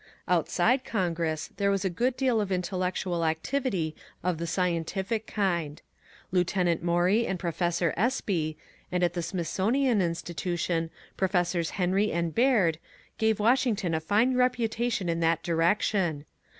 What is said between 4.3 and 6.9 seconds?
the scientific kind. Lieutenant